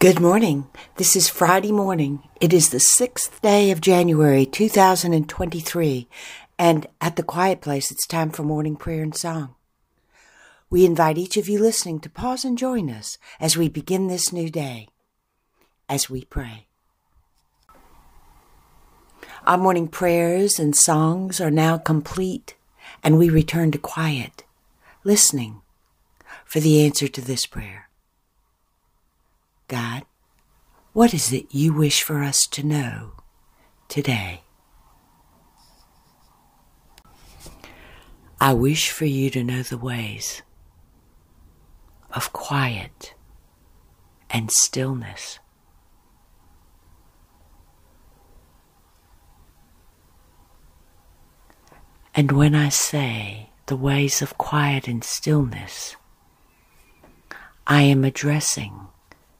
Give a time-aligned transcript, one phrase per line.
[0.00, 0.68] Good morning.
[0.94, 2.22] This is Friday morning.
[2.40, 6.08] It is the sixth day of January 2023,
[6.56, 9.56] and at the Quiet Place, it's time for morning prayer and song.
[10.70, 14.32] We invite each of you listening to pause and join us as we begin this
[14.32, 14.86] new day,
[15.88, 16.68] as we pray.
[19.48, 22.54] Our morning prayers and songs are now complete,
[23.02, 24.44] and we return to quiet,
[25.02, 25.60] listening
[26.44, 27.87] for the answer to this prayer.
[29.68, 30.06] God,
[30.94, 33.12] what is it you wish for us to know
[33.86, 34.40] today?
[38.40, 40.40] I wish for you to know the ways
[42.12, 43.14] of quiet
[44.30, 45.38] and stillness.
[52.14, 55.96] And when I say the ways of quiet and stillness,
[57.66, 58.88] I am addressing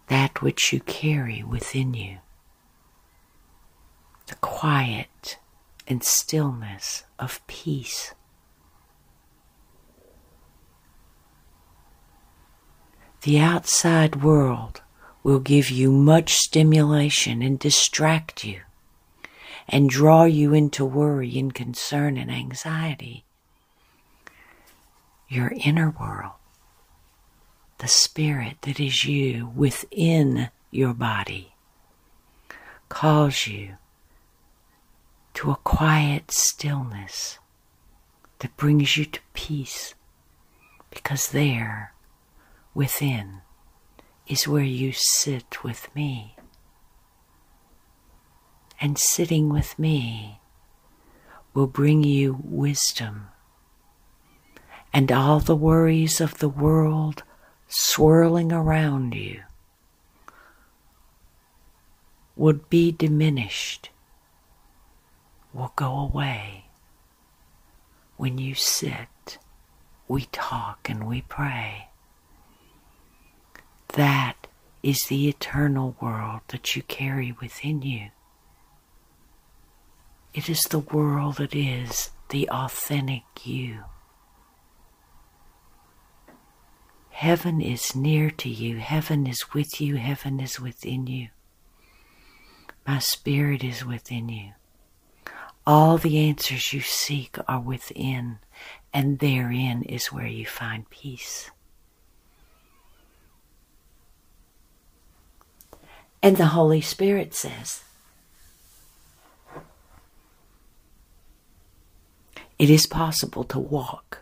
[0.09, 2.19] that which you carry within you.
[4.27, 5.39] The quiet
[5.87, 8.15] and stillness of peace.
[13.23, 14.83] The outside world
[15.23, 18.61] will give you much stimulation and distract you
[19.69, 23.25] and draw you into worry and concern and anxiety.
[25.29, 26.38] Your inner world
[27.79, 31.55] the spirit that is you within your body
[32.89, 33.77] calls you
[35.35, 37.39] to a quiet stillness
[38.41, 39.95] that brings you to peace
[40.91, 41.93] because there
[42.75, 43.41] within
[44.27, 46.37] is where you sit with me.
[48.81, 50.41] And sitting with me
[51.55, 53.29] will bring you wisdom.
[54.93, 57.23] And all the worries of the world
[57.69, 59.43] swirling around you
[62.35, 63.91] would be diminished,
[65.53, 66.65] will go away.
[68.17, 69.39] When you sit,
[70.07, 71.89] we talk and we pray.
[73.95, 74.47] That
[74.83, 78.09] is the eternal world that you carry within you.
[80.33, 83.85] It is the world that is the authentic you.
[87.19, 88.77] Heaven is near to you.
[88.77, 89.97] Heaven is with you.
[89.97, 91.31] Heaven is within you.
[92.87, 94.53] My spirit is within you.
[95.67, 98.39] All the answers you seek are within,
[98.95, 101.51] and therein is where you find peace.
[106.23, 107.83] And the Holy Spirit says,
[112.61, 114.21] It is possible to walk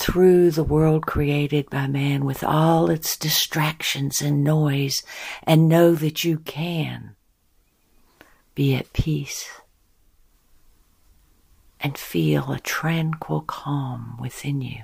[0.00, 5.02] through the world created by man with all its distractions and noise
[5.42, 7.14] and know that you can
[8.54, 9.46] be at peace
[11.80, 14.80] and feel a tranquil calm within you.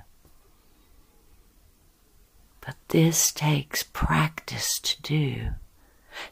[2.61, 5.49] But this takes practice to do.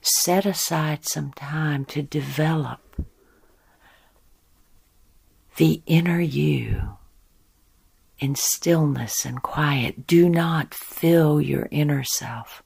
[0.02, 2.80] Set aside some time to develop
[5.56, 6.98] the inner you
[8.18, 10.06] in stillness and quiet.
[10.06, 12.62] Do not fill your inner self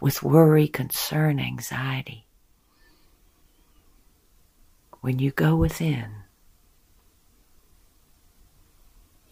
[0.00, 2.26] with worry, concern, anxiety.
[5.00, 6.10] When you go within,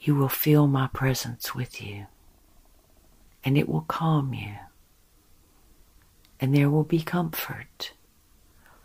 [0.00, 2.06] you will feel my presence with you,
[3.44, 4.54] and it will calm you,
[6.38, 7.92] and there will be comfort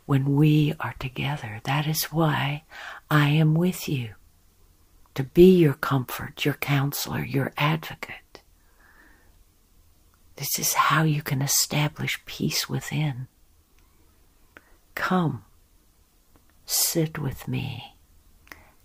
[0.07, 1.61] when we are together.
[1.63, 2.63] That is why
[3.11, 4.15] I am with you
[5.15, 8.41] to be your comfort, your counselor, your advocate.
[10.35, 13.27] This is how you can establish peace within.
[14.95, 15.45] Come,
[16.65, 17.95] sit with me,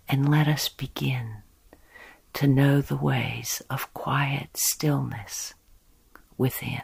[0.07, 1.43] and let us begin
[2.33, 5.53] to know the ways of quiet stillness
[6.37, 6.81] within.